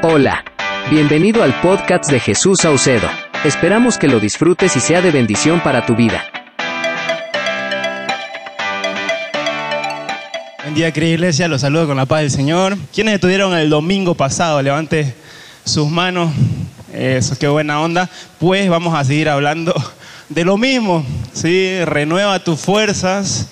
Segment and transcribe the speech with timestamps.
[0.00, 0.44] Hola,
[0.92, 3.08] bienvenido al podcast de Jesús Saucedo.
[3.44, 6.22] Esperamos que lo disfrutes y sea de bendición para tu vida.
[10.62, 12.78] Buen día, querida iglesia, los saludo con la paz del Señor.
[12.94, 14.62] ¿Quiénes estuvieron el domingo pasado?
[14.62, 15.16] Levante
[15.64, 16.30] sus manos.
[16.94, 18.08] Eso, qué buena onda.
[18.38, 19.74] Pues vamos a seguir hablando
[20.28, 21.04] de lo mismo.
[21.32, 21.84] ¿sí?
[21.84, 23.48] Renueva tus fuerzas.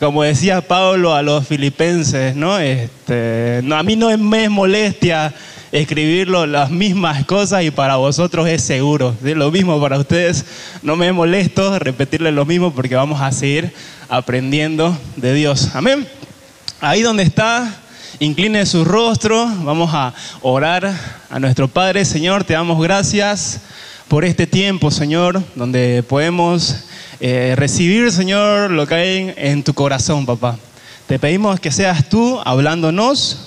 [0.00, 2.58] Como decía Pablo a los filipenses, ¿no?
[2.58, 5.32] Este, no a mí no me es molestia
[5.74, 9.12] escribirlo las mismas cosas y para vosotros es seguro.
[9.20, 9.34] ¿sí?
[9.34, 10.44] Lo mismo para ustedes,
[10.82, 13.74] no me molesto repetirles lo mismo porque vamos a seguir
[14.08, 15.70] aprendiendo de Dios.
[15.74, 16.06] Amén.
[16.80, 17.74] Ahí donde está,
[18.20, 20.94] incline su rostro, vamos a orar
[21.28, 22.04] a nuestro Padre.
[22.04, 23.60] Señor, te damos gracias
[24.06, 26.84] por este tiempo, Señor, donde podemos
[27.18, 30.56] eh, recibir, Señor, lo que hay en tu corazón, papá.
[31.08, 33.43] Te pedimos que seas tú hablándonos,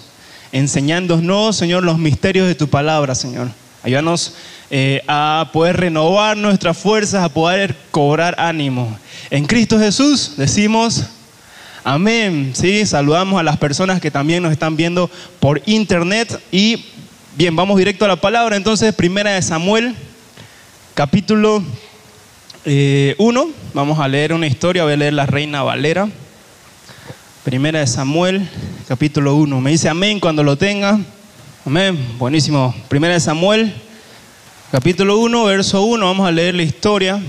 [0.52, 3.50] enseñándonos, Señor, los misterios de tu palabra, Señor.
[3.84, 4.36] Ayúdanos
[4.70, 8.98] eh, a poder renovar nuestras fuerzas, a poder cobrar ánimo.
[9.30, 11.03] En Cristo Jesús decimos,
[11.84, 12.52] amén.
[12.53, 15.09] Sí, saludamos a las personas que también nos están viendo
[15.40, 16.86] por internet y
[17.38, 18.56] bien, vamos directo a la palabra.
[18.56, 19.95] Entonces, primera de Samuel,
[20.95, 21.66] capítulo 1.
[22.66, 23.16] Eh,
[23.73, 26.09] vamos a leer una historia, voy a leer la Reina Valera.
[27.44, 28.50] Primera de Samuel,
[28.88, 29.60] capítulo 1.
[29.60, 30.98] Me dice amén cuando lo tenga.
[31.66, 31.98] Amén.
[32.18, 32.74] Buenísimo.
[32.88, 33.74] Primera de Samuel,
[34.72, 36.06] capítulo 1, verso 1.
[36.06, 37.20] Vamos a leer la historia.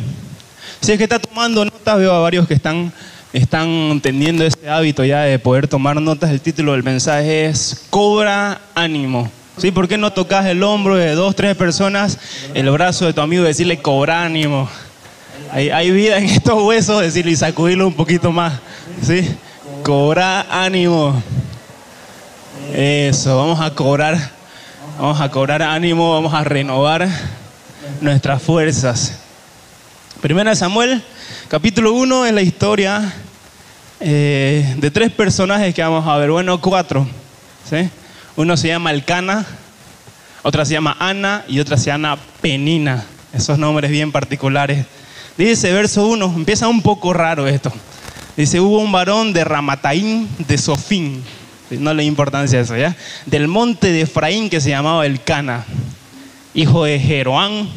[0.81, 2.93] Si es que está tomando notas, veo a varios que están,
[3.33, 6.31] están teniendo ese hábito ya de poder tomar notas.
[6.31, 9.29] El título del mensaje es Cobra ánimo.
[9.57, 9.73] ¿Sí?
[9.73, 12.19] ¿Por qué no tocas el hombro de dos, tres personas,
[12.55, 14.69] el brazo de tu amigo y decirle cobra ánimo?
[15.51, 18.61] Hay, vida en estos huesos, decirle y sacudirlo un poquito más.
[19.03, 19.29] ¿Sí?
[19.83, 21.21] Cobra ánimo.
[22.75, 24.31] Eso, vamos a cobrar,
[24.99, 27.09] vamos a cobrar ánimo, vamos a renovar
[28.01, 29.19] nuestras fuerzas.
[30.21, 31.03] Primera Samuel,
[31.49, 33.15] capítulo 1 es la historia
[34.01, 37.07] eh, de tres personajes que vamos a ver, bueno, cuatro.
[37.69, 37.89] ¿sí?
[38.37, 39.47] Uno se llama Elcana,
[40.43, 43.05] otra se llama Ana y otra se llama Penina.
[43.33, 44.87] Esos nombres bien particulares.
[45.37, 47.73] Dice verso 1, empieza un poco raro esto.
[48.37, 51.25] Dice, hubo un varón de Ramataín de Sofín,
[51.71, 52.97] no le importancia eso, ¿ya?
[53.27, 55.65] Del monte de Efraín que se llamaba Elcana,
[56.55, 57.69] hijo de Jeroán,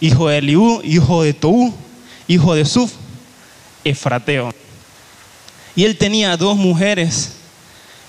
[0.00, 1.74] hijo de Eliú, hijo de Tou,
[2.28, 2.92] hijo de Suf,
[3.84, 4.52] Efrateo.
[5.74, 7.32] Y él tenía dos mujeres,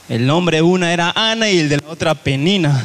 [0.10, 2.84] el nombre de una era Ana y el de la otra Penina.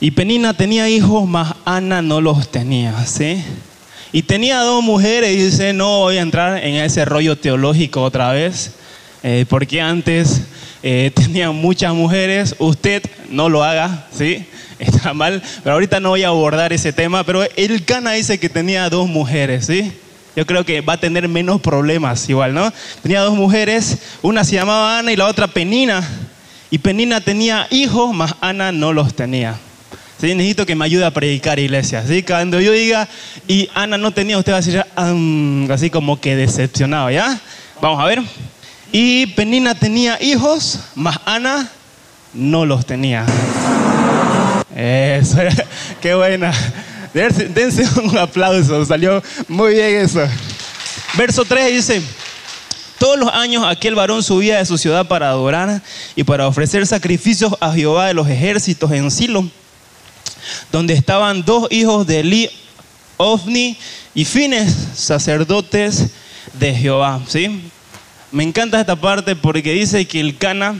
[0.00, 3.44] Y Penina tenía hijos, mas Ana no los tenía, ¿sí?
[4.10, 8.32] Y tenía dos mujeres y dice, no voy a entrar en ese rollo teológico otra
[8.32, 8.72] vez,
[9.22, 10.42] eh, porque antes
[10.82, 11.12] eh,
[11.52, 14.46] muchas mujeres, usted no lo haga, ¿sí?
[14.78, 18.48] Está mal, pero ahorita no voy a abordar ese tema, pero el Cana dice que
[18.48, 19.92] tenía dos mujeres, ¿sí?
[20.34, 22.72] Yo creo que va a tener menos problemas igual, ¿no?
[23.02, 26.02] Tenía dos mujeres, una se llamaba Ana y la otra Penina.
[26.70, 29.56] Y Penina tenía hijos, mas Ana no los tenía.
[30.18, 30.34] ¿Sí?
[30.34, 32.02] Necesito que me ayude a predicar, iglesia.
[32.06, 32.22] ¿sí?
[32.22, 33.08] Cuando yo diga,
[33.46, 34.82] y Ana no tenía, usted va a decir,
[35.70, 37.38] así como que decepcionado, ¿ya?
[37.82, 38.22] Vamos a ver.
[38.92, 41.68] Y Penina tenía hijos, mas Ana
[42.34, 43.24] no los tenía.
[44.76, 45.38] Eso,
[46.00, 46.52] qué buena.
[47.12, 50.20] Dense un aplauso, salió muy bien eso.
[51.14, 52.02] Verso 3 dice,
[52.98, 55.82] todos los años aquel varón subía de su ciudad para adorar
[56.14, 59.50] y para ofrecer sacrificios a Jehová de los ejércitos en Silo
[60.70, 62.50] donde estaban dos hijos de Eli,
[63.16, 63.76] Ofni
[64.14, 66.08] y Fines, sacerdotes
[66.54, 67.20] de Jehová.
[67.28, 67.70] ¿sí?
[68.32, 70.76] Me encanta esta parte porque dice que el Cana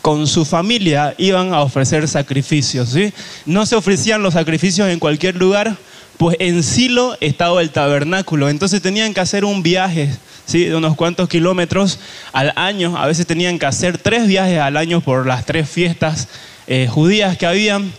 [0.00, 2.90] con su familia iban a ofrecer sacrificios.
[2.90, 3.12] ¿sí?
[3.46, 5.76] No se ofrecían los sacrificios en cualquier lugar,
[6.18, 8.48] pues en Silo estaba el tabernáculo.
[8.48, 10.08] Entonces tenían que hacer un viaje
[10.46, 10.66] ¿sí?
[10.66, 11.98] de unos cuantos kilómetros
[12.32, 12.96] al año.
[12.96, 16.28] A veces tenían que hacer tres viajes al año por las tres fiestas
[16.68, 17.92] eh, judías que habían.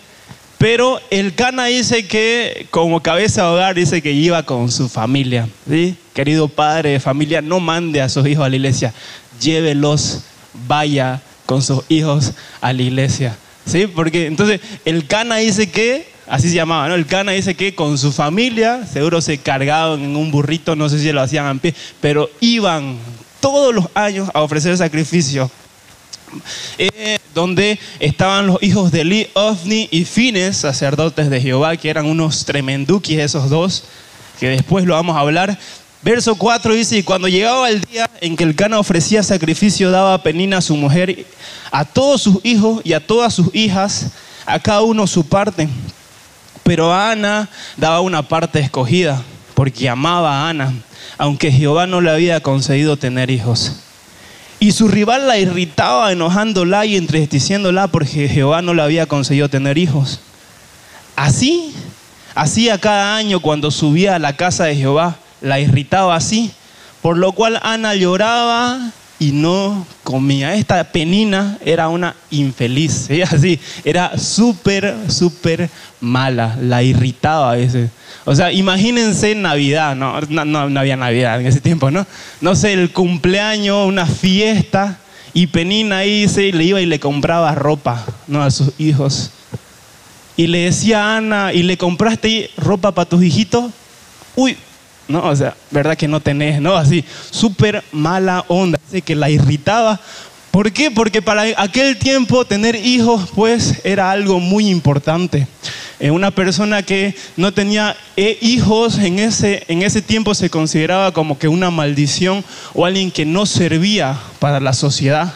[0.58, 5.50] Pero el Cana dice que, como cabeza de hogar, dice que iba con su familia.
[5.70, 5.98] ¿sí?
[6.20, 8.94] Querido padre de familia, no mande a sus hijos a la iglesia,
[9.40, 10.24] llévelos,
[10.68, 13.38] vaya con sus hijos a la iglesia.
[13.66, 13.88] ¿sí?
[13.88, 16.96] Porque entonces el Cana dice que, así se llamaba, ¿no?
[16.96, 21.00] El Cana dice que con su familia, seguro se cargaban en un burrito, no sé
[21.00, 22.98] si lo hacían a pie, pero iban
[23.40, 25.50] todos los años a ofrecer sacrificio
[26.78, 32.08] eh, donde estaban los hijos de Eli, Ofni y Fines, sacerdotes de Jehová, que eran
[32.08, 33.86] unos tremenduquis esos dos,
[34.38, 35.58] que después lo vamos a hablar.
[36.02, 40.14] Verso 4 dice, y cuando llegaba el día en que el Cana ofrecía sacrificio, daba
[40.14, 41.26] a Penina a su mujer,
[41.72, 44.08] a todos sus hijos y a todas sus hijas,
[44.46, 45.68] a cada uno su parte.
[46.64, 49.22] Pero Ana daba una parte escogida,
[49.56, 50.74] porque amaba a Ana,
[51.18, 53.74] aunque Jehová no le había concedido tener hijos.
[54.62, 59.78] Y su rival la irritaba, enojándola y entristeciéndola porque Jehová no le había concedido tener
[59.78, 60.22] hijos.
[61.18, 61.74] Así,
[62.36, 66.52] así a cada año cuando subía a la casa de Jehová, la irritaba así,
[67.02, 70.56] por lo cual Ana lloraba y no comía.
[70.56, 73.10] Esta penina era una infeliz,
[73.84, 75.70] era súper, súper
[76.00, 77.92] mala, la irritaba a veces.
[78.26, 80.20] O sea, imagínense Navidad, ¿no?
[80.22, 82.06] No, había Navidad en ese tiempo, ¿no?
[82.42, 85.00] No sé, el cumpleaños, una fiesta,
[85.34, 88.42] y Penina ahí se le iba y le compraba ropa, ¿no?
[88.42, 89.32] A sus hijos.
[90.38, 93.72] Y le decía a Ana, ¿y le compraste ropa para tus hijitos?
[94.36, 94.58] Uy,
[95.10, 96.62] no, o sea, ¿verdad que no tenés?
[96.62, 100.00] No, así, súper mala onda, así que la irritaba.
[100.52, 100.92] ¿Por qué?
[100.92, 105.48] Porque para aquel tiempo tener hijos, pues, era algo muy importante.
[106.00, 111.12] Eh, una persona que no tenía eh, hijos en ese, en ese tiempo se consideraba
[111.12, 112.46] como que una maldición
[112.76, 115.34] o alguien que no servía para la sociedad.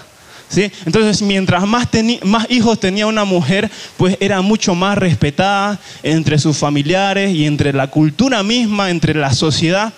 [0.58, 1.88] Entonces, mientras más,
[2.24, 7.74] más, hijos tenía una mujer, pues era mucho más respetada entre sus familiares y entre
[7.74, 9.94] la cultura misma, entre la sociedad.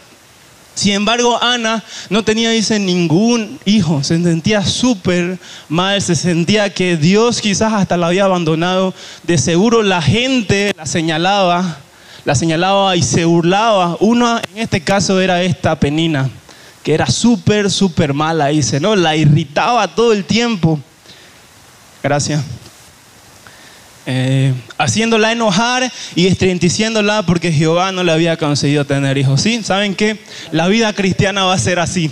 [0.75, 4.04] Sin embargo, Ana no tenía, dice, ningún hijo.
[4.04, 8.94] Se sentía súper mal, se sentía que Dios quizás hasta la había abandonado.
[9.24, 11.78] De seguro la gente la señalaba,
[12.25, 13.96] la señalaba y se burlaba.
[14.02, 16.30] Una, en este caso, era esta Penina,
[16.85, 18.95] que era súper, súper mala, dice, ¿no?
[18.95, 20.79] La irritaba todo el tiempo.
[22.03, 22.43] Gracias.
[24.05, 29.41] Eh, haciéndola enojar y estremeciéndola porque Jehová no le había conseguido tener hijos.
[29.41, 29.63] ¿Sí?
[29.63, 30.19] ¿Saben qué?
[30.51, 32.11] La vida cristiana va a ser así.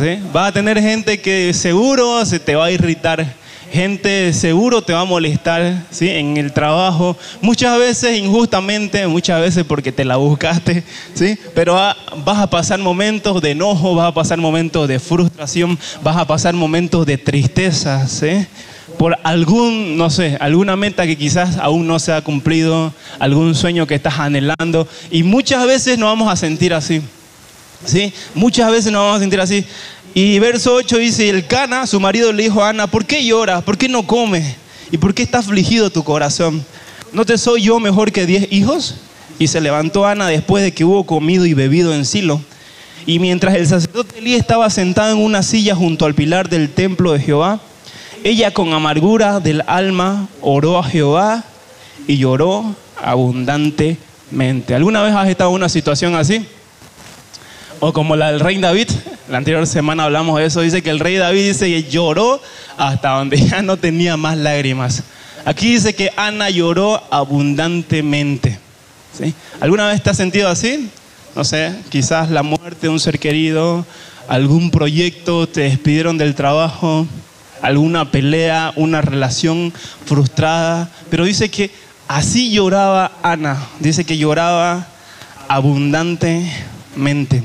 [0.00, 0.20] ¿Sí?
[0.34, 3.39] Va a tener gente que seguro se te va a irritar.
[3.72, 6.08] Gente seguro te va a molestar ¿sí?
[6.08, 10.82] en el trabajo, muchas veces injustamente, muchas veces porque te la buscaste,
[11.14, 11.38] ¿sí?
[11.54, 16.26] pero vas a pasar momentos de enojo, vas a pasar momentos de frustración, vas a
[16.26, 18.08] pasar momentos de tristeza.
[18.08, 18.46] ¿sí?
[19.00, 23.86] por algún, no sé, alguna meta que quizás aún no se ha cumplido, algún sueño
[23.86, 24.86] que estás anhelando.
[25.10, 27.00] Y muchas veces nos vamos a sentir así.
[27.84, 28.12] ¿Sí?
[28.34, 29.64] Muchas veces nos vamos a sentir así.
[30.14, 33.62] Y verso 8 dice, el Cana, su marido le dijo a Ana, ¿por qué lloras?
[33.62, 34.56] ¿Por qué no comes?
[34.90, 36.64] ¿Y por qué está afligido tu corazón?
[37.12, 38.96] ¿No te soy yo mejor que diez hijos?
[39.38, 42.40] Y se levantó Ana después de que hubo comido y bebido en Silo.
[43.06, 47.12] Y mientras el sacerdote Elí estaba sentado en una silla junto al pilar del templo
[47.12, 47.60] de Jehová,
[48.24, 51.44] ella con amargura del alma oró a Jehová
[52.06, 54.74] y lloró abundantemente.
[54.74, 56.44] ¿Alguna vez has estado en una situación así?
[57.78, 58.90] O como la del rey David,
[59.30, 62.42] la anterior semana hablamos de eso, dice que el rey David dice que lloró
[62.76, 65.04] hasta donde ya no tenía más lágrimas.
[65.44, 68.58] Aquí dice que Ana lloró abundantemente.
[69.16, 69.32] ¿sí?
[69.60, 70.90] ¿Alguna vez te has sentido así?
[71.36, 73.86] No sé, quizás la muerte de un ser querido,
[74.26, 77.06] algún proyecto, te despidieron del trabajo,
[77.62, 79.72] alguna pelea, una relación
[80.06, 81.70] frustrada, pero dice que
[82.08, 84.88] así lloraba Ana, dice que lloraba
[85.46, 87.44] abundantemente.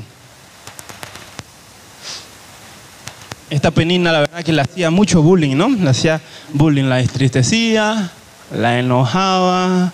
[3.48, 5.68] Esta penina la verdad que le hacía mucho bullying, ¿no?
[5.68, 6.20] Le hacía
[6.52, 8.10] bullying, la entristecía,
[8.52, 9.92] la enojaba,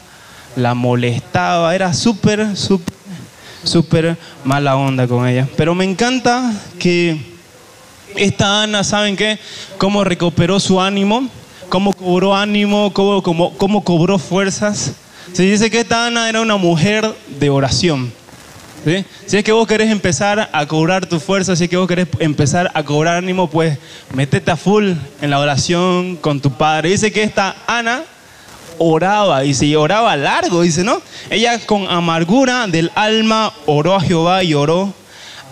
[0.57, 2.95] la molestaba, era súper, súper,
[3.63, 5.47] súper mala onda con ella.
[5.57, 7.19] Pero me encanta que
[8.17, 9.39] esta Ana, ¿saben qué?
[9.77, 11.29] Cómo recuperó su ánimo,
[11.69, 14.93] cómo cobró ánimo, cómo, cómo, cobró fuerzas.
[15.33, 18.13] Se dice que esta Ana era una mujer de oración.
[19.27, 22.09] Si es que vos querés empezar a cobrar tu fuerza, si es que vos querés
[22.19, 23.79] empezar a cobrar ánimo, pues
[24.13, 26.91] metete a full en la oración con tu padre.
[26.91, 28.03] Dice que esta Ana
[28.79, 31.01] oraba, y se oraba largo, dice, ¿no?
[31.31, 34.93] Ella con amargura del alma oró a Jehová y oró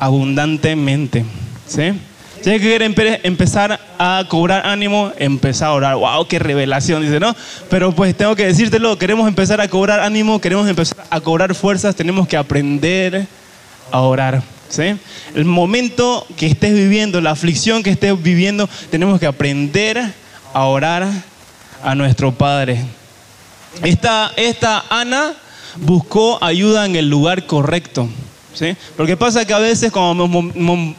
[0.01, 1.25] abundantemente.
[1.67, 1.93] ¿Sí?
[2.43, 2.87] Si quiere
[3.23, 5.97] empezar a cobrar ánimo, empezar a orar.
[5.97, 6.27] ¡Wow!
[6.27, 7.03] ¡Qué revelación!
[7.03, 7.37] Dice, ¿no?
[7.69, 11.95] Pero pues tengo que decírtelo, queremos empezar a cobrar ánimo, queremos empezar a cobrar fuerzas,
[11.95, 13.27] tenemos que aprender
[13.93, 14.43] a orar.
[14.71, 14.97] ¿sí?
[15.35, 20.03] El momento que estés viviendo, la aflicción que estés viviendo, tenemos que aprender
[20.55, 21.07] a orar
[21.83, 22.81] a nuestro Padre.
[23.83, 25.35] Esta, esta Ana
[25.77, 28.09] buscó ayuda en el lugar correcto.
[28.55, 28.77] ¿Sí?
[28.97, 30.29] Porque pasa que a veces cuando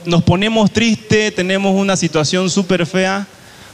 [0.06, 3.28] nos ponemos tristes, tenemos una situación súper fea,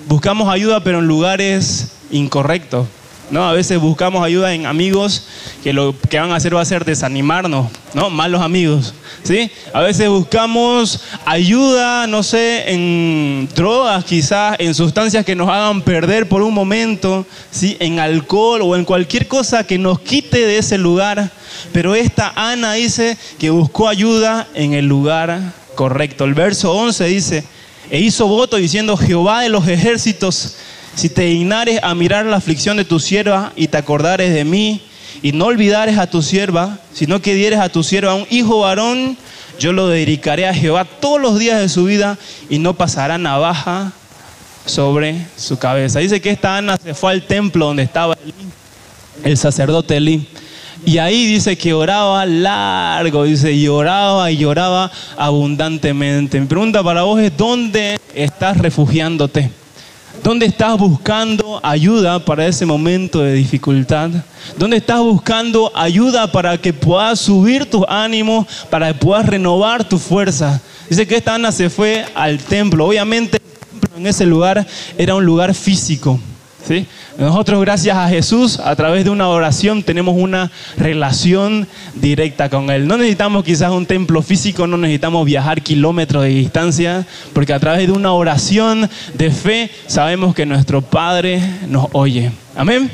[0.07, 2.87] buscamos ayuda pero en lugares incorrectos.
[3.29, 3.47] ¿No?
[3.47, 5.23] A veces buscamos ayuda en amigos
[5.63, 8.09] que lo que van a hacer va a ser desanimarnos, ¿no?
[8.09, 8.93] Malos amigos,
[9.23, 9.51] ¿sí?
[9.73, 16.29] A veces buscamos ayuda, no sé, en drogas quizás, en sustancias que nos hagan perder
[16.29, 17.75] por un momento, ¿sí?
[17.79, 21.31] En alcohol o en cualquier cosa que nos quite de ese lugar.
[21.73, 26.23] Pero esta Ana dice que buscó ayuda en el lugar correcto.
[26.23, 27.43] El verso 11 dice,
[27.89, 30.55] e hizo voto diciendo, Jehová de los ejércitos,
[30.97, 34.81] si te dignares a mirar la aflicción de tu sierva y te acordares de mí,
[35.21, 39.15] y no olvidares a tu sierva, sino que dieres a tu sierva un hijo varón,
[39.59, 42.17] yo lo dedicaré a Jehová todos los días de su vida
[42.49, 43.91] y no pasará navaja
[44.65, 45.99] sobre su cabeza.
[45.99, 48.17] Dice que esta Ana se fue al templo donde estaba
[49.23, 50.27] el sacerdote Elí.
[50.83, 56.39] Y ahí dice que oraba largo, dice, y oraba y lloraba abundantemente.
[56.39, 59.51] Mi pregunta para vos es, ¿dónde estás refugiándote?
[60.23, 64.09] ¿Dónde estás buscando ayuda para ese momento de dificultad?
[64.57, 69.97] ¿Dónde estás buscando ayuda para que puedas subir tus ánimos, para que puedas renovar tu
[69.97, 70.61] fuerza?
[70.89, 72.85] Dice que esta Ana se fue al templo.
[72.85, 73.39] Obviamente
[73.95, 74.65] en ese lugar
[74.97, 76.19] era un lugar físico.
[77.17, 82.87] Nosotros gracias a Jesús, a través de una oración, tenemos una relación directa con Él.
[82.87, 87.87] No necesitamos quizás un templo físico, no necesitamos viajar kilómetros de distancia, porque a través
[87.87, 92.31] de una oración de fe sabemos que nuestro Padre nos oye.
[92.55, 92.91] Amén.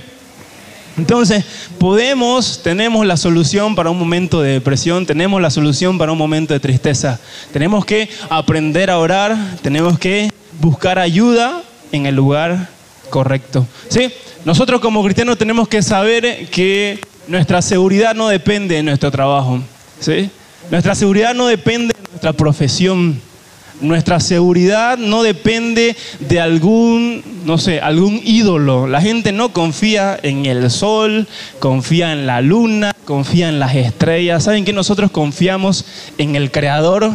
[0.96, 1.43] Entonces,
[1.79, 6.53] podemos, tenemos la solución para un momento de depresión, tenemos la solución para un momento
[6.53, 7.20] de tristeza.
[7.51, 10.29] Tenemos que aprender a orar, tenemos que
[10.62, 12.70] buscar ayuda en el lugar
[13.13, 13.67] correcto.
[13.89, 14.12] ¿Sí?
[14.43, 19.60] Nosotros como cristianos tenemos que saber que nuestra seguridad no depende de nuestro trabajo.
[20.00, 20.32] ¿Sí?
[20.72, 23.22] Nuestra seguridad no depende de nuestra profesión.
[23.82, 28.88] Nuestra seguridad no depende de algún, no sé, algún ídolo.
[28.88, 31.27] La gente no confía en el sol,
[31.60, 34.43] confía en la luna, confía en las estrellas.
[34.43, 35.86] ¿Saben que nosotros confiamos
[36.17, 37.12] en el creador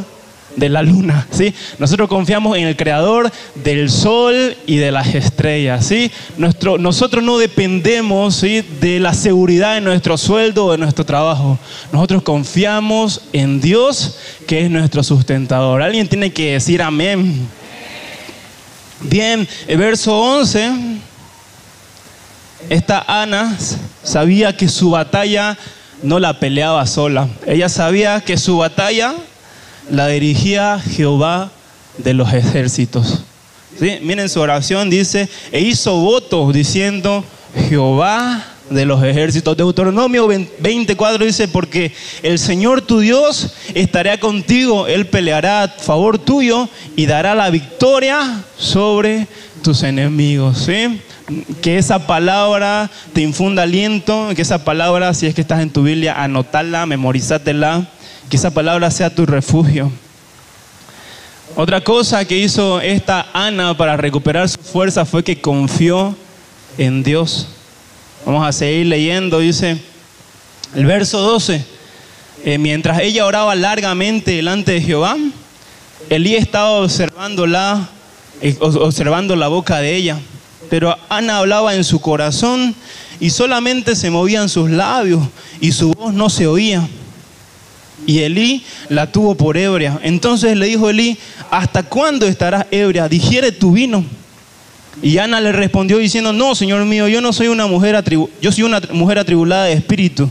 [0.58, 1.54] de la luna, ¿sí?
[1.78, 6.10] Nosotros confiamos en el creador del sol y de las estrellas, ¿sí?
[6.36, 8.62] Nuestro, nosotros no dependemos, ¿sí?
[8.80, 11.58] de la seguridad de nuestro sueldo o de nuestro trabajo.
[11.92, 15.82] Nosotros confiamos en Dios, que es nuestro sustentador.
[15.82, 17.48] Alguien tiene que decir amén.
[19.00, 20.72] Bien, el verso 11.
[22.68, 23.56] Esta Ana
[24.02, 25.56] sabía que su batalla
[26.02, 27.28] no la peleaba sola.
[27.46, 29.14] Ella sabía que su batalla
[29.90, 31.50] la dirigía Jehová
[31.99, 33.23] de los ejércitos.
[33.80, 37.25] Miren su oración, dice, e hizo votos diciendo,
[37.68, 39.57] Jehová de los ejércitos.
[39.57, 41.92] Deuteronomio 24 dice, porque
[42.23, 48.42] el Señor tu Dios estará contigo, Él peleará a favor tuyo y dará la victoria
[48.57, 49.26] sobre
[49.62, 50.59] tus enemigos.
[50.59, 51.00] ¿sí?
[51.62, 55.83] Que esa palabra te infunda aliento, que esa palabra, si es que estás en tu
[55.83, 57.88] Biblia, anotarla, memorízatela
[58.28, 59.90] que esa palabra sea tu refugio.
[61.56, 66.14] Otra cosa que hizo esta Ana para recuperar su fuerza fue que confió
[66.76, 67.49] en Dios.
[68.25, 69.78] Vamos a seguir leyendo, dice
[70.75, 71.64] el verso 12.
[72.44, 75.16] Eh, mientras ella oraba largamente delante de Jehová,
[76.08, 77.88] Elí estaba observándola,
[78.40, 80.18] eh, observando la boca de ella.
[80.70, 82.75] Pero Ana hablaba en su corazón
[83.20, 85.23] y solamente se movían sus labios
[85.61, 86.87] y su voz no se oía.
[88.07, 89.99] Y Elí la tuvo por ebria.
[90.02, 91.19] Entonces le dijo Elí,
[91.50, 93.09] ¿hasta cuándo estarás ebria?
[93.09, 94.05] Digiere tu vino.
[95.02, 98.02] Y Ana le respondió diciendo, no, Señor mío, yo no soy una mujer,
[98.40, 100.28] yo soy una mujer atribulada de espíritu.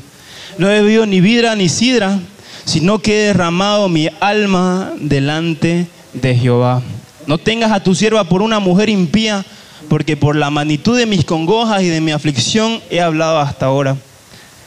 [0.58, 2.20] No he bebido ni vidra ni sidra,
[2.66, 6.82] sino que he derramado mi alma delante de Jehová.
[7.28, 9.46] No tengas a tu sierva por una mujer impía,
[9.88, 13.96] porque por la magnitud de mis congojas y de mi aflicción he hablado hasta ahora.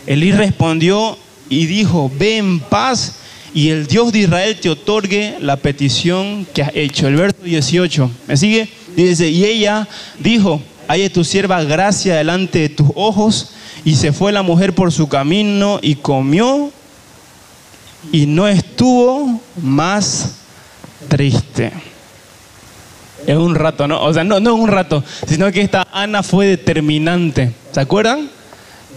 [0.07, 1.19] Elí respondió
[1.51, 3.17] y dijo, ve en paz
[3.53, 7.09] y el Dios de Israel te otorgue la petición que has hecho.
[7.09, 8.69] El verso 18, ¿me sigue?
[8.97, 9.87] Dice, y ella
[10.21, 13.51] dijo, hay tu sierva gracia delante de tus ojos.
[13.85, 16.71] Y se fue la mujer por su camino y comió
[18.13, 20.37] y no estuvo más
[21.09, 21.73] triste.
[23.27, 24.03] Es un rato, ¿no?
[24.03, 27.53] O sea, no, no es un rato, sino que esta Ana fue determinante.
[27.73, 28.31] ¿Se acuerdan?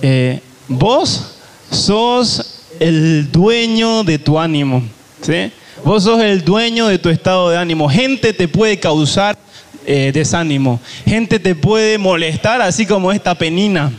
[0.01, 1.32] Eh, vos
[1.73, 4.83] sos el dueño de tu ánimo.
[5.21, 5.51] ¿sí?
[5.83, 7.89] Vos sos el dueño de tu estado de ánimo.
[7.89, 9.37] Gente te puede causar
[9.85, 10.79] eh, desánimo.
[11.05, 13.91] Gente te puede molestar, así como esta penina.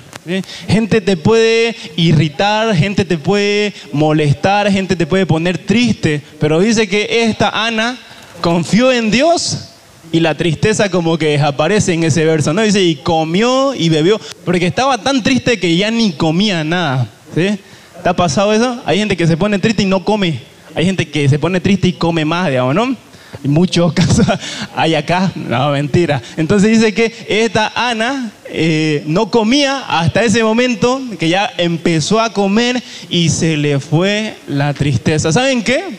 [0.66, 6.22] Gente te puede irritar, gente te puede molestar, gente te puede poner triste.
[6.40, 7.98] Pero dice que esta Ana
[8.40, 9.68] confió en Dios
[10.12, 12.62] y la tristeza como que desaparece en ese verso, ¿no?
[12.62, 17.58] Dice, y comió y bebió, porque estaba tan triste que ya ni comía nada, ¿sí?
[18.02, 18.82] ¿Te pasado eso?
[18.84, 20.40] Hay gente que se pone triste y no come.
[20.74, 22.96] Hay gente que se pone triste y come más, digamos, ¿no?
[23.42, 24.26] muchos casos
[24.74, 26.22] hay acá, no, mentira.
[26.36, 32.32] Entonces dice que esta Ana eh, no comía hasta ese momento que ya empezó a
[32.32, 35.32] comer y se le fue la tristeza.
[35.32, 35.98] ¿Saben qué?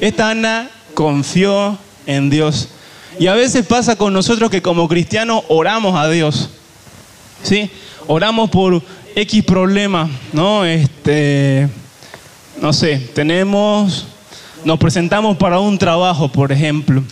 [0.00, 2.68] Esta Ana confió en Dios.
[3.18, 6.50] Y a veces pasa con nosotros que como cristianos oramos a Dios.
[7.42, 7.70] ¿Sí?
[8.06, 8.82] Oramos por
[9.14, 10.64] X problema, ¿no?
[10.64, 11.68] Este,
[12.60, 14.06] no sé, tenemos
[14.64, 17.02] nos presentamos para un trabajo, por ejemplo.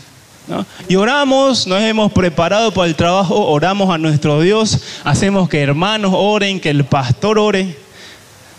[0.89, 6.13] Y oramos, nos hemos preparado para el trabajo, oramos a nuestro Dios, hacemos que hermanos
[6.15, 7.77] oren, que el pastor ore.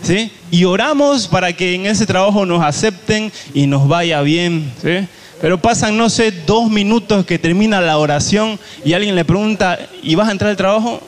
[0.04, 0.32] ¿sí?
[0.52, 4.72] Y oramos para que en ese trabajo nos acepten y nos vaya bien.
[4.82, 5.08] ¿sí?
[5.42, 10.14] Pero pasan, no sé, dos minutos que termina la oración y alguien le pregunta, ¿y
[10.14, 11.02] vas a entrar al trabajo?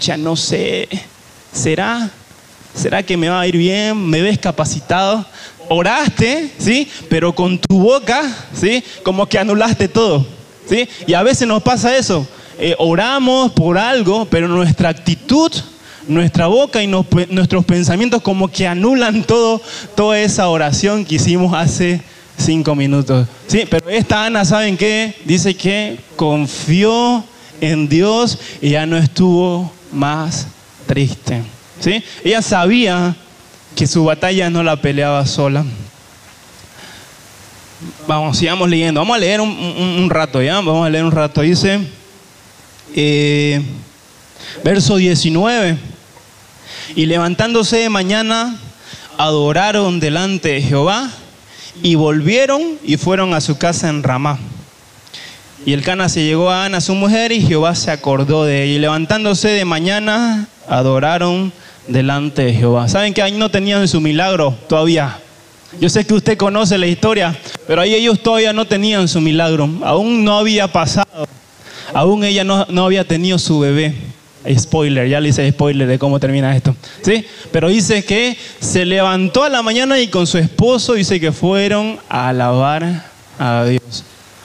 [0.00, 0.88] ya no sé,
[1.52, 2.10] ¿será?
[2.74, 3.98] ¿Será que me va a ir bien?
[4.08, 5.24] ¿Me ves capacitado?
[5.68, 6.88] Oraste, ¿sí?
[7.08, 8.22] Pero con tu boca,
[8.54, 8.84] ¿sí?
[9.02, 10.26] Como que anulaste todo,
[10.68, 10.88] ¿sí?
[11.06, 12.26] Y a veces nos pasa eso.
[12.58, 15.50] Eh, oramos por algo, pero nuestra actitud,
[16.06, 19.60] nuestra boca y nuestros pensamientos como que anulan todo,
[19.94, 22.00] toda esa oración que hicimos hace
[22.38, 23.26] cinco minutos.
[23.46, 25.14] Sí, pero esta Ana, ¿saben qué?
[25.24, 27.24] Dice que confió
[27.60, 30.46] en Dios y ya no estuvo más
[30.86, 31.42] triste.
[31.80, 32.02] ¿sí?
[32.24, 33.14] Ella sabía
[33.74, 35.64] que su batalla no la peleaba sola.
[38.06, 39.00] Vamos, sigamos leyendo.
[39.00, 40.54] Vamos a leer un, rato, ¿ya?
[40.54, 41.42] Vamos a leer un rato.
[41.42, 41.80] Dice,
[42.94, 43.60] eh,
[44.64, 45.76] verso 19.
[46.94, 48.58] Y levantándose de mañana,
[49.18, 51.10] adoraron delante de Jehová
[51.82, 54.38] y volvieron y fueron a su casa en Ramá.
[55.66, 58.74] Y el Cana se llegó a Ana, su mujer, y Jehová se acordó de ella.
[58.74, 61.52] Y levantándose de mañana, adoraron
[61.88, 62.86] delante de Jehová.
[62.86, 65.18] ¿Saben que ahí no tenían su milagro todavía?
[65.80, 69.68] Yo sé que usted conoce la historia, pero ahí ellos todavía no tenían su milagro.
[69.82, 71.26] Aún no había pasado.
[71.92, 73.92] Aún ella no, no había tenido su bebé.
[74.56, 76.76] Spoiler, ya le hice spoiler de cómo termina esto.
[77.02, 77.26] ¿Sí?
[77.50, 81.98] Pero dice que se levantó a la mañana y con su esposo dice que fueron
[82.08, 83.04] a alabar
[83.36, 84.04] a Dios.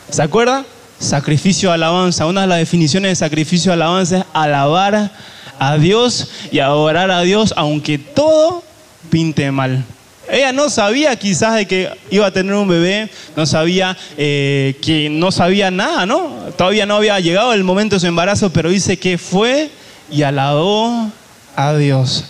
[0.09, 0.65] ¿Se acuerda?
[1.01, 2.27] Sacrificio, alabanza.
[2.27, 5.11] Una de las definiciones de sacrificio, alabanza es alabar
[5.57, 8.63] a Dios y adorar a Dios aunque todo
[9.09, 9.83] pinte mal.
[10.29, 15.09] Ella no sabía quizás de que iba a tener un bebé, no sabía eh, que
[15.09, 16.29] no sabía nada, ¿no?
[16.55, 19.71] Todavía no había llegado el momento de su embarazo, pero dice que fue
[20.11, 21.11] y alabó
[21.55, 22.25] a Dios.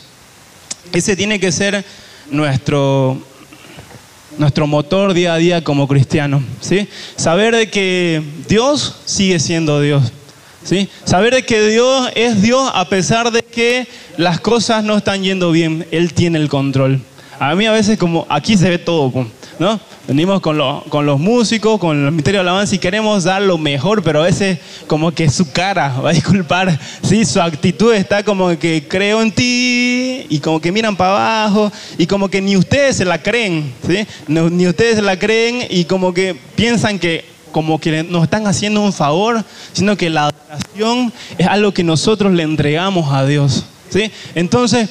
[0.94, 1.84] Ese tiene que ser
[2.32, 3.22] nuestro,
[4.38, 6.88] nuestro motor día a día como cristiano, ¿sí?
[7.16, 10.12] Saber de que Dios sigue siendo Dios.
[10.64, 10.90] ¿Sí?
[11.06, 15.52] Saber de que Dios es Dios a pesar de que las cosas no están yendo
[15.52, 17.02] bien, Él tiene el control.
[17.42, 19.12] A mí a veces como aquí se ve todo,
[19.58, 19.80] ¿no?
[20.08, 24.04] Venimos con, con los músicos, con el misterio de alabanza y queremos dar lo mejor,
[24.04, 27.26] pero a veces como que su cara, va a disculpar, ¿sí?
[27.26, 32.06] su actitud está como que creo en ti y como que miran para abajo y
[32.06, 34.06] como que ni ustedes se la creen, ¿sí?
[34.28, 38.82] ni ustedes se la creen y como que piensan que como que nos están haciendo
[38.82, 43.66] un favor, sino que la adoración es algo que nosotros le entregamos a Dios.
[43.90, 44.12] ¿sí?
[44.36, 44.90] Entonces,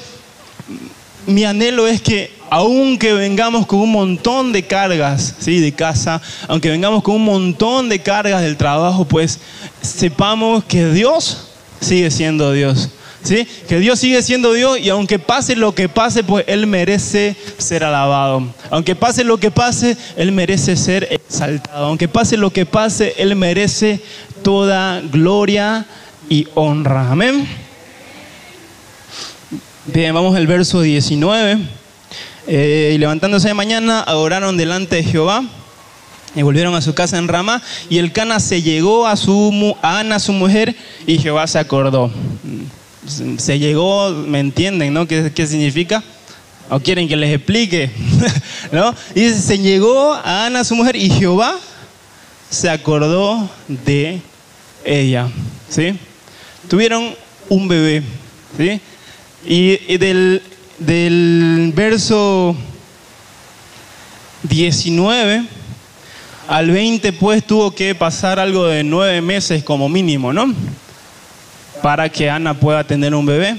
[1.27, 5.61] mi anhelo es que aunque vengamos con un montón de cargas ¿sí?
[5.61, 9.39] de casa, aunque vengamos con un montón de cargas del trabajo, pues
[9.81, 11.47] sepamos que Dios
[11.81, 12.91] sigue siendo Dios.
[13.23, 13.47] ¿Sí?
[13.69, 17.85] Que Dios sigue siendo Dios y aunque pase lo que pase, pues Él merece ser
[17.85, 18.43] alabado.
[18.71, 21.87] Aunque pase lo que pase, Él merece ser exaltado.
[21.87, 24.01] Aunque pase lo que pase, Él merece
[24.43, 25.87] toda gloria
[26.31, 27.11] y honra.
[27.11, 27.47] Amén.
[29.85, 31.80] Bien, vamos al verso 19.
[32.53, 35.45] Eh, y levantándose de mañana, adoraron delante de Jehová
[36.35, 37.63] y volvieron a su casa en Ramá.
[37.89, 40.75] Y el Cana se llegó a, su, a Ana, su mujer,
[41.07, 42.11] y Jehová se acordó
[43.39, 45.07] se llegó, ¿me entienden, no?
[45.07, 46.03] ¿Qué, significa?
[46.69, 47.91] ¿O quieren que les explique?
[48.73, 48.95] ¿No?
[49.15, 51.59] Y se llegó a Ana, su mujer, y Jehová
[52.49, 54.21] se acordó de
[54.85, 55.29] ella,
[55.69, 55.99] ¿sí?
[56.69, 57.15] Tuvieron
[57.49, 58.03] un bebé,
[58.57, 58.81] ¿sí?
[59.45, 60.43] Y, del,
[60.81, 62.57] del verso
[64.43, 65.45] 19
[66.49, 70.53] al 20, pues tuvo que pasar algo de nueve meses como mínimo, ¿no?
[71.81, 73.57] para que Ana pueda tener un bebé.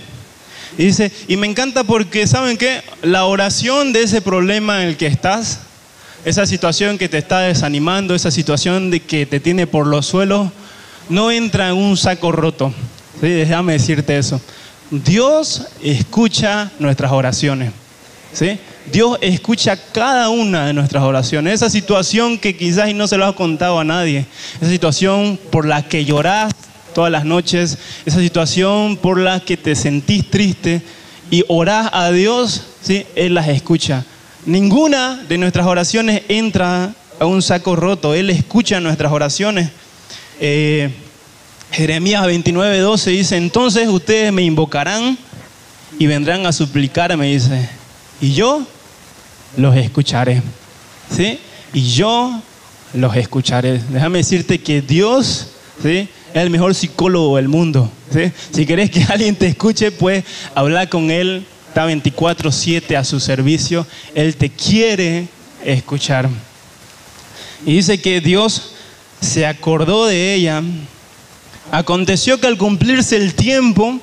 [0.78, 2.82] Y dice, y me encanta porque, ¿saben qué?
[3.02, 5.62] La oración de ese problema en el que estás,
[6.24, 10.50] esa situación que te está desanimando, esa situación de que te tiene por los suelos,
[11.10, 12.74] no entra en un saco roto.
[13.22, 14.40] Déjame decirte eso.
[14.92, 17.72] Dios escucha nuestras oraciones.
[18.34, 18.60] ¿sí?
[18.92, 21.54] Dios escucha cada una de nuestras oraciones.
[21.54, 24.26] Esa situación que quizás no se lo has contado a nadie.
[24.60, 26.54] Esa situación por la que llorás
[26.94, 27.78] todas las noches.
[28.06, 30.82] Esa situación por la que te sentís triste
[31.30, 33.06] y orás a Dios, ¿sí?
[33.16, 34.04] Él las escucha.
[34.46, 38.14] Ninguna de nuestras oraciones entra a un saco roto.
[38.14, 39.70] Él escucha nuestras oraciones.
[40.42, 40.90] Eh,
[41.72, 45.18] Jeremías 29, 12 dice, entonces ustedes me invocarán
[45.98, 47.70] y vendrán a suplicarme, dice,
[48.20, 48.66] y yo
[49.58, 50.42] los escucharé.
[51.16, 51.40] ¿Sí?
[51.74, 52.42] Y yo
[52.94, 53.82] los escucharé.
[53.90, 55.48] Déjame decirte que Dios
[55.82, 56.10] ¿sí?
[56.34, 57.92] es el mejor psicólogo del mundo.
[58.12, 58.32] ¿sí?
[58.54, 60.24] Si querés que alguien te escuche, pues
[60.56, 61.46] hablar con Él.
[61.68, 63.88] Está 24/7 a su servicio.
[64.14, 65.30] Él te quiere
[65.64, 66.30] escuchar.
[67.66, 68.74] Y dice que Dios
[69.22, 70.62] se acordó de ella.
[71.72, 73.98] Aconteció que al cumplirse el tiempo,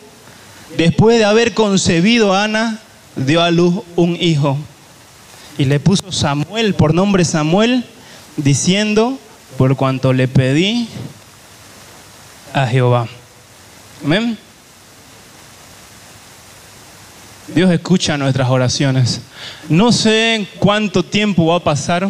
[0.78, 2.80] después de haber concebido a Ana,
[3.14, 4.56] dio a luz un hijo.
[5.58, 7.84] Y le puso Samuel, por nombre Samuel,
[8.38, 9.18] diciendo,
[9.58, 10.88] por cuanto le pedí
[12.54, 13.06] a Jehová.
[14.02, 14.38] Amén.
[17.54, 19.20] Dios escucha nuestras oraciones.
[19.68, 22.08] No sé cuánto tiempo va a pasar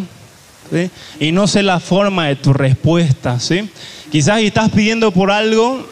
[1.19, 3.39] y no sé la forma de tu respuesta.
[3.39, 3.69] ¿sí?
[4.11, 5.87] Quizás si estás pidiendo por algo,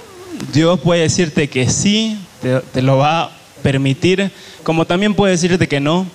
[0.53, 4.31] Dios puede decirte que sí, te, te lo va a permitir,
[4.63, 6.05] como también puede decirte que no,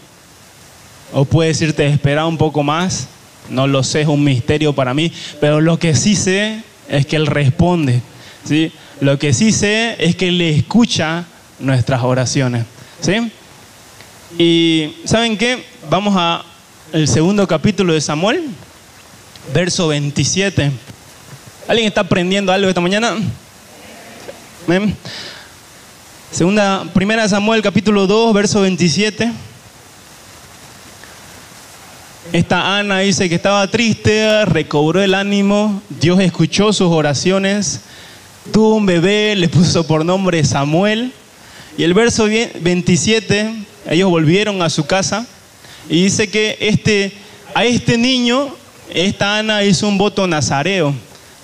[1.13, 3.09] o puede decirte espera un poco más.
[3.51, 7.17] No lo sé, es un misterio para mí, pero lo que sí sé es que
[7.17, 8.01] Él responde.
[8.45, 8.73] ¿sí?
[9.01, 11.25] Lo que sí sé es que Él escucha
[11.59, 12.65] nuestras oraciones.
[13.01, 13.33] ¿Sí?
[14.39, 15.65] Y ¿saben qué?
[15.91, 16.45] Vamos a
[16.93, 18.45] el segundo capítulo de Samuel,
[19.55, 20.71] verso 27.
[21.67, 23.17] ¿Alguien está aprendiendo algo esta mañana?
[26.31, 29.33] Segunda, primera Samuel, capítulo 2, verso 27.
[32.35, 37.81] Esta Ana dice que estaba triste, recobró el ánimo, Dios escuchó sus oraciones,
[38.53, 41.13] tuvo un bebé, le puso por nombre Samuel.
[41.79, 45.27] Y el verso 27, ellos volvieron a su casa
[45.89, 47.13] y dice que este,
[47.55, 48.55] a este niño,
[48.93, 50.95] esta Ana hizo un voto nazareo,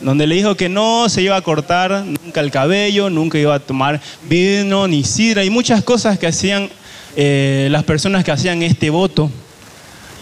[0.01, 3.59] donde le dijo que no se iba a cortar nunca el cabello, nunca iba a
[3.59, 6.71] tomar vino ni sidra y muchas cosas que hacían
[7.17, 9.31] eh, las personas que hacían este voto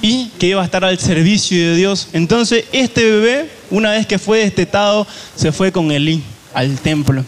[0.01, 2.09] y que iba a estar al servicio de Dios.
[2.15, 6.23] Entonces este bebé, una vez que fue destetado, se fue con Elí
[6.55, 7.23] al templo.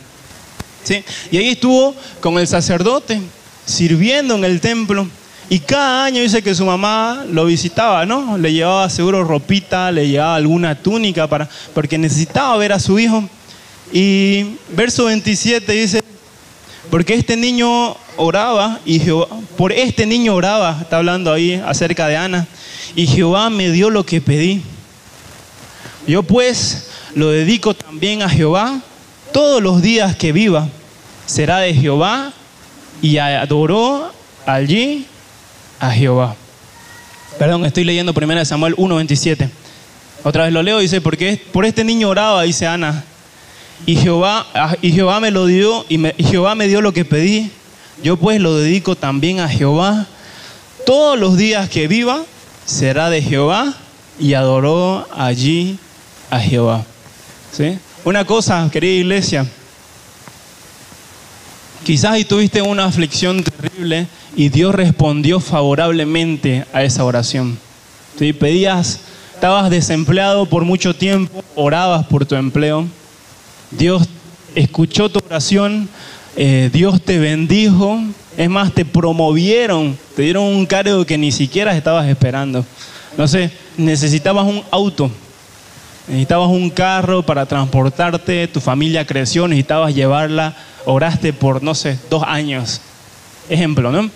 [0.84, 1.04] ¿sí?
[1.30, 3.20] Y ahí estuvo con el sacerdote,
[3.66, 5.06] sirviendo en el templo.
[5.50, 8.36] Y cada año dice que su mamá lo visitaba, ¿no?
[8.36, 13.24] Le llevaba seguro ropita, le llevaba alguna túnica para, porque necesitaba ver a su hijo.
[13.90, 16.02] Y verso 27 dice,
[16.90, 22.18] porque este niño oraba y Jehová, por este niño oraba, está hablando ahí acerca de
[22.18, 22.46] Ana,
[22.94, 24.62] y Jehová me dio lo que pedí.
[26.06, 28.80] Yo pues lo dedico también a Jehová
[29.32, 30.68] todos los días que viva.
[31.26, 32.32] Será de Jehová
[33.00, 34.10] y adoró
[34.46, 35.06] allí
[35.80, 36.36] a Jehová.
[37.38, 39.48] Perdón, estoy leyendo 1 Samuel 1:27.
[40.24, 43.04] Otra vez lo leo, dice, porque por este niño oraba, dice Ana,
[43.86, 44.46] y Jehová,
[44.82, 47.50] y Jehová me lo dio, y, me, y Jehová me dio lo que pedí.
[48.02, 50.06] Yo pues lo dedico también a Jehová.
[50.84, 52.24] Todos los días que viva
[52.64, 53.74] será de Jehová
[54.18, 55.78] y adoró allí
[56.30, 56.84] a Jehová.
[57.52, 57.78] ¿Sí?
[58.04, 59.46] Una cosa, querida iglesia,
[61.88, 67.58] quizás y tuviste una aflicción terrible y Dios respondió favorablemente a esa oración.
[68.18, 68.34] ¿Sí?
[68.34, 69.00] Pedías,
[69.32, 72.86] estabas desempleado por mucho tiempo, orabas por tu empleo.
[73.70, 74.06] Dios
[74.54, 75.88] escuchó tu oración,
[76.36, 78.02] eh, Dios te bendijo,
[78.36, 82.66] es más, te promovieron, te dieron un cargo que ni siquiera estabas esperando.
[83.16, 85.10] No sé, necesitabas un auto,
[86.08, 92.22] necesitabas un carro para transportarte, tu familia creció, necesitabas llevarla, oraste por, no sé, dos
[92.26, 92.80] años.
[93.48, 94.10] Ejemplo, ¿no?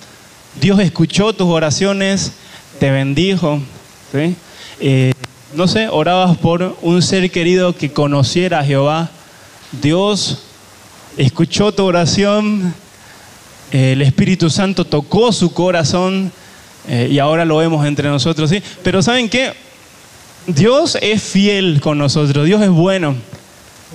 [0.60, 2.32] Dios escuchó tus oraciones,
[2.78, 3.60] te bendijo,
[4.10, 4.34] ¿sí?
[4.80, 5.12] Eh,
[5.54, 9.10] no sé, orabas por un ser querido que conociera a Jehová.
[9.82, 10.44] Dios
[11.16, 12.74] escuchó tu oración,
[13.70, 16.32] el Espíritu Santo tocó su corazón
[16.88, 18.62] eh, y ahora lo vemos entre nosotros, ¿sí?
[18.82, 19.52] Pero ¿saben qué?
[20.46, 23.14] Dios es fiel con nosotros, Dios es bueno,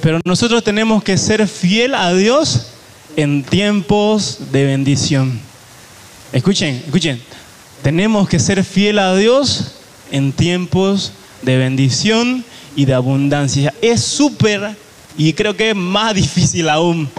[0.01, 2.67] pero nosotros tenemos que ser fiel a Dios
[3.17, 5.39] en tiempos de bendición.
[6.31, 7.21] Escuchen, escuchen,
[7.83, 9.73] tenemos que ser fiel a Dios
[10.09, 12.45] en tiempos de bendición
[12.77, 13.73] y de abundancia.
[13.81, 14.75] Es súper,
[15.17, 17.09] y creo que es más difícil aún,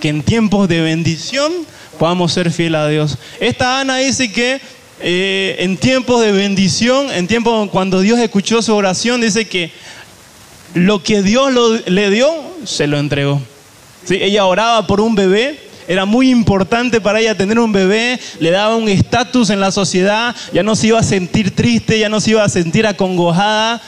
[0.00, 1.52] que en tiempos de bendición
[1.98, 3.18] podamos ser fieles a Dios.
[3.38, 4.60] Esta Ana dice que
[5.00, 9.70] eh, en tiempos de bendición, en tiempos cuando Dios escuchó su oración, dice que
[10.74, 11.52] lo que Dios
[11.86, 12.28] le dio,
[12.64, 13.40] se lo entregó.
[14.04, 14.18] ¿Sí?
[14.20, 18.76] Ella oraba por un bebé, era muy importante para ella tener un bebé, le daba
[18.76, 22.32] un estatus en la sociedad, ya no se iba a sentir triste, ya no se
[22.32, 23.80] iba a sentir acongojada.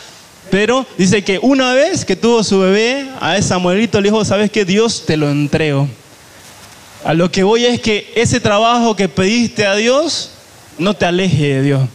[0.51, 4.64] Pero dice que una vez que tuvo su bebé, a Samuelito le dijo, ¿sabes qué?
[4.64, 5.88] Dios te lo entrego.
[7.05, 10.31] A lo que voy es que ese trabajo que pediste a Dios,
[10.78, 11.88] no te aleje de Dios.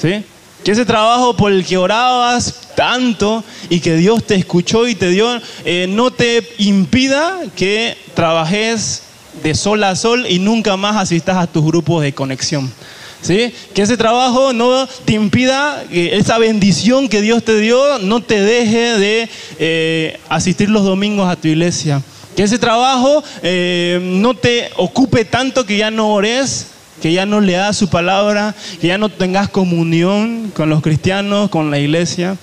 [0.00, 0.24] ¿Sí?
[0.64, 5.08] Que ese trabajo por el que orabas tanto y que Dios te escuchó y te
[5.08, 5.28] dio,
[5.64, 9.02] eh, no te impida que trabajes
[9.42, 12.72] de sol a sol y nunca más asistas a tus grupos de conexión.
[13.20, 13.54] ¿Sí?
[13.74, 18.40] Que ese trabajo no te impida, que esa bendición que Dios te dio no te
[18.40, 22.02] deje de eh, asistir los domingos a tu iglesia.
[22.36, 26.66] Que ese trabajo eh, no te ocupe tanto que ya no ores
[27.00, 31.70] que ya no leas su palabra, que ya no tengas comunión con los cristianos, con
[31.70, 32.36] la iglesia.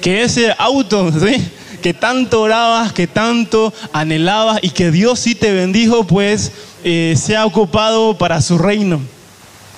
[0.00, 1.12] Que ese auto,
[1.82, 6.52] que tanto orabas, que tanto anhelabas y que Dios sí te bendijo, pues
[6.84, 9.00] eh, sea ocupado para su reino.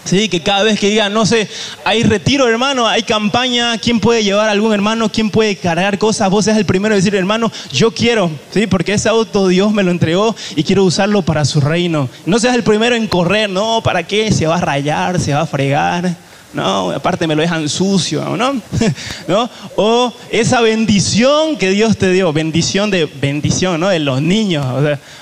[0.04, 1.48] Sí, que cada vez que diga, no sé,
[1.84, 5.10] hay retiro, hermano, hay campaña, ¿quién puede llevar a algún hermano?
[5.10, 6.28] ¿Quién puede cargar cosas?
[6.28, 8.66] Vos seas el primero a decir, hermano, yo quiero, ¿sí?
[8.66, 12.10] Porque ese auto Dios me lo entregó y quiero usarlo para su reino.
[12.26, 14.30] No seas el primero en correr, no, ¿para qué?
[14.30, 16.14] Se va a rayar, se va a fregar.
[16.54, 18.52] No, aparte me lo dejan sucio, ¿no?
[19.28, 19.50] ¿no?
[19.74, 23.88] O esa bendición que Dios te dio, bendición de bendición, ¿no?
[23.88, 24.64] De los niños.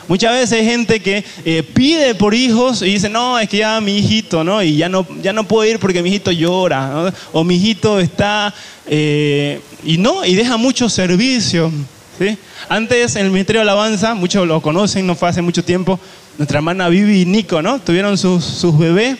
[0.09, 3.81] muchas veces hay gente que eh, pide por hijos y dice, no, es que ya
[3.81, 4.63] mi hijito, ¿no?
[4.63, 8.53] Y ya no, ya no puedo ir porque mi hijito llora, O mi hijito está,
[8.87, 11.73] eh, y no, y deja mucho servicio,
[12.19, 12.37] ¿sí?
[12.69, 15.99] Antes en el Ministerio de Alabanza, muchos lo conocen, no fue hace mucho tiempo,
[16.37, 17.79] nuestra hermana Vivi y Nico, ¿no?
[17.81, 19.17] Tuvieron sus, sus bebés,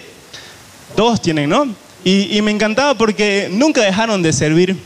[0.95, 1.81] dos tienen, ¿no?
[2.05, 4.77] Y, me encantaba porque nunca dejaron de servir.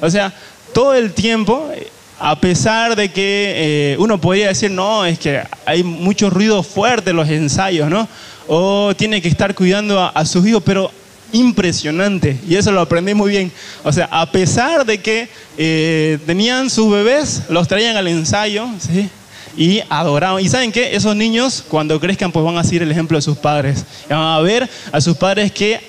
[0.00, 0.32] O sea,
[0.72, 1.70] todo el tiempo,
[2.18, 7.10] a pesar de que eh, uno podría decir, no, es que hay mucho ruido fuerte
[7.10, 8.08] en los ensayos, ¿no?
[8.48, 10.90] O tiene que estar cuidando a, sus hijos, pero
[11.32, 12.36] impresionante.
[12.48, 13.52] Y eso lo aprendí muy bien.
[13.84, 19.08] O sea, a pesar de que eh, tenían sus bebés, los traían al ensayo, ¿sí?
[19.56, 20.42] y adoraban.
[20.42, 20.94] ¿Y saben qué?
[20.94, 23.84] Esos niños cuando crezcan pues van a seguir el ejemplo de sus padres.
[24.08, 25.80] Y van a ver a sus padres que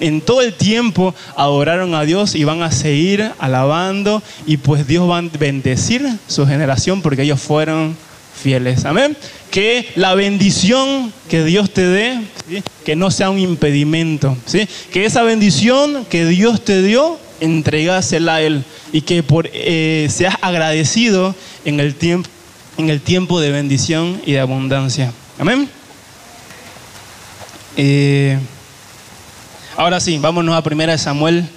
[0.00, 5.08] en todo el tiempo adoraron a Dios y van a seguir alabando y pues Dios
[5.08, 7.96] va a bendecir su generación porque ellos fueron
[8.42, 8.84] fieles.
[8.84, 9.16] Amén.
[9.50, 12.20] Que la bendición que Dios te dé,
[12.84, 14.36] que no sea un impedimento.
[14.46, 14.68] ¿sí?
[14.92, 20.36] Que esa bendición que Dios te dio, entregásela a Él y que por, eh, seas
[20.40, 22.28] agradecido en el, tiempo,
[22.78, 25.12] en el tiempo de bendición y de abundancia.
[25.38, 25.68] Amén.
[27.76, 28.38] Eh,
[29.76, 31.48] Ahora sí, vámonos a 1 Samuel,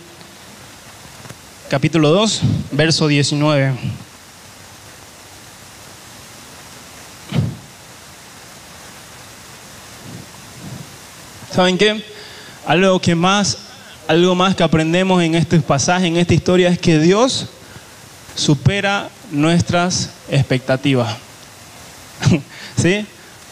[1.70, 3.76] capítulo 2, verso 19.
[11.54, 12.04] ¿Saben qué?
[12.66, 13.60] Algo que más,
[14.08, 17.46] algo más que aprendemos en este pasaje, en esta historia, es que Dios
[18.36, 21.18] supera nuestras expectativas.
[22.82, 23.06] ¿Sí?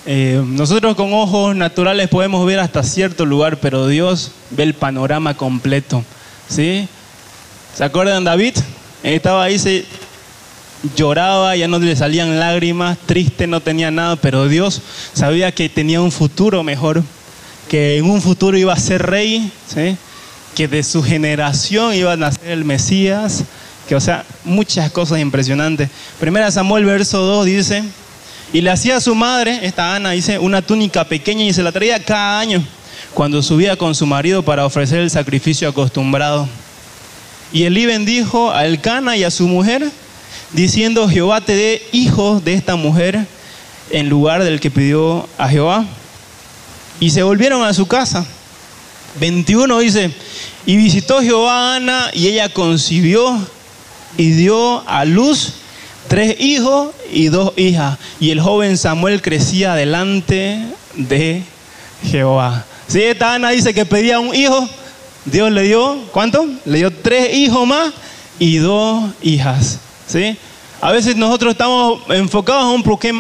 [0.08, 5.36] Eh, nosotros con ojos naturales podemos ver hasta cierto lugar, pero Dios ve el panorama
[5.36, 6.04] completo.
[6.48, 6.88] ¿sí?
[7.76, 8.56] ¿Se acuerdan David?
[9.02, 9.86] Estaba ahí, se
[10.96, 14.82] lloraba, ya no le salían lágrimas, triste, no tenía nada, pero Dios
[15.14, 17.04] sabía que tenía un futuro mejor,
[17.68, 19.52] que en un futuro iba a ser rey,
[20.56, 23.44] que de su generación iba a nacer el Mesías,
[23.88, 25.90] que o sea, muchas cosas impresionantes.
[26.20, 27.84] Primera Samuel verso 2 dice,
[28.56, 31.74] y le hacía a su madre, esta Ana, dice, una túnica pequeña y se la
[31.74, 32.64] traía cada año
[33.14, 36.48] cuando subía con su marido para ofrecer el sacrificio acostumbrado.
[37.52, 39.92] Y Elí bendijo a Elcana y a su mujer,
[40.54, 43.28] diciendo, Jehová te dé hijos de esta mujer
[43.90, 45.84] en lugar del que pidió a Jehová.
[47.02, 48.26] Y se volvieron a su casa.
[49.20, 50.12] 21 dice,
[50.66, 53.38] y visitó Jehová Ana y ella concibió
[54.16, 55.56] y dio a luz
[56.08, 57.98] tres hijos y dos hijas.
[58.20, 60.60] Y el joven Samuel crecía delante
[60.96, 61.44] de
[62.04, 62.66] Jehová.
[62.88, 64.68] Si esta Ana dice que pedía un hijo,
[65.26, 66.46] Dios le dio, ¿cuánto?
[66.66, 67.94] Le dio tres hijos más
[68.40, 69.80] y dos hijas.
[70.08, 70.38] ¿Sí?
[70.82, 72.64] A veces nosotros estamos enfocados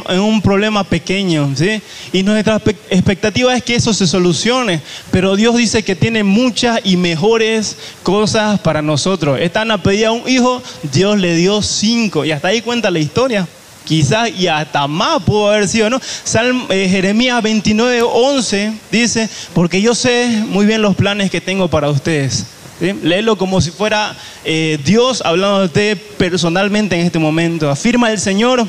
[0.09, 1.81] en un, problema, pequeño, ¿sí?
[2.11, 6.97] Y nuestra expectativa es que eso se solucione, pero Dios dice que tiene muchas y
[6.97, 9.39] mejores cosas para nosotros.
[9.39, 13.47] Están pedía un hijo, Dios le dio cinco, y hasta ahí cuenta la historia.
[13.85, 16.01] Quizás y hasta más pudo haber sido, ¿no?
[16.23, 21.67] Salm, eh, Jeremías 29, 11 dice, porque yo sé muy bien los planes que tengo
[21.67, 22.45] para ustedes
[22.79, 22.93] ¿Sí?
[23.03, 27.69] Léelo como si fuera eh, Dios hablando de personalmente en este momento.
[27.69, 28.67] Afirma el Señor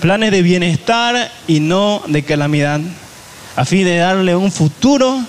[0.00, 2.80] planes de bienestar y no de calamidad,
[3.54, 5.20] a fin de darle un futuro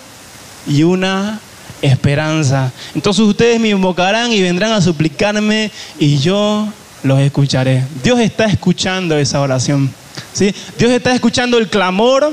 [0.65, 1.39] y una
[1.81, 2.71] esperanza.
[2.95, 6.67] Entonces ustedes me invocarán y vendrán a suplicarme y yo
[7.03, 7.83] los escucharé.
[8.03, 9.91] Dios está escuchando esa oración.
[10.33, 10.53] ¿sí?
[10.77, 12.31] Dios está escuchando el clamor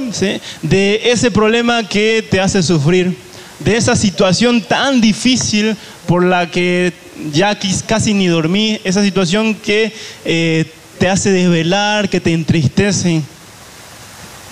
[0.62, 3.16] de ese problema que te hace sufrir
[3.60, 6.92] de esa situación tan difícil por la que
[7.32, 9.92] ya casi ni dormí, esa situación que
[10.24, 10.64] eh,
[10.98, 13.22] te hace desvelar, que te entristece.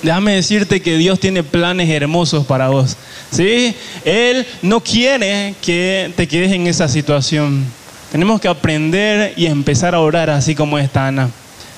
[0.02, 2.96] Déjame decirte que Dios tiene planes hermosos para vos.
[3.30, 3.74] ¿sí?
[4.04, 7.64] Él no quiere que te quedes en esa situación.
[8.12, 11.30] Tenemos que aprender y empezar a orar así como está Ana.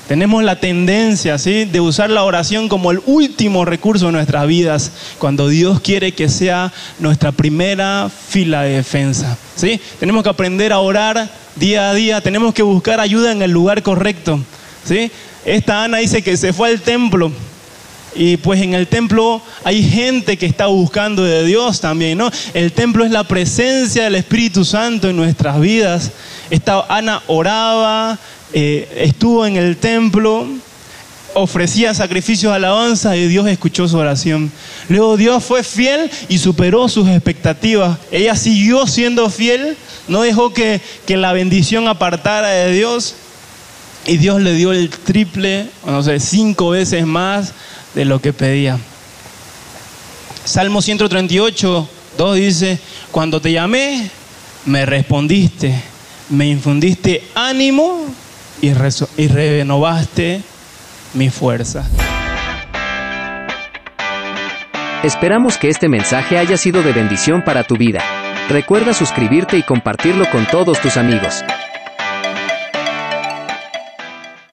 [0.09, 1.67] Tenemos la tendencia ¿sí?
[1.67, 6.31] de usar la oración como el último recurso en nuestras vidas, cuando Dios quiere que
[6.31, 9.37] sea nuestra primera fila de defensa.
[9.55, 9.79] ¿sí?
[10.01, 13.83] Tenemos que aprender a orar día a día, tenemos que buscar ayuda en el lugar
[13.83, 14.41] correcto.
[14.83, 15.13] ¿sí?
[15.45, 17.31] Esta Ana dice que se fue al templo.
[18.15, 22.31] Y pues en el templo hay gente que está buscando de Dios también, ¿no?
[22.55, 26.11] El templo es la presencia del Espíritu Santo en nuestras vidas.
[26.51, 28.19] Esta Ana oraba,
[28.53, 30.47] eh, estuvo en el templo,
[31.35, 34.51] ofrecía sacrificios a alabanza y Dios escuchó su oración.
[34.89, 37.99] Luego Dios fue fiel y superó sus expectativas.
[38.11, 39.77] Ella siguió siendo fiel,
[40.09, 43.15] no dejó que, que la bendición apartara de Dios
[44.07, 47.53] y Dios le dio el triple, no sé, cinco veces más
[47.95, 48.79] de lo que pedía.
[50.45, 52.79] Salmo 138, 2 dice,
[53.11, 54.11] cuando te llamé,
[54.65, 55.83] me respondiste,
[56.31, 58.07] me infundiste ánimo
[58.61, 58.73] y,
[59.29, 60.43] renovaste
[61.15, 61.89] mi fuerza.
[65.03, 68.03] Esperamos que este mensaje haya sido de bendición para tu vida.
[68.49, 71.45] Recuerda suscribirte y compartirlo con todos tus amigos.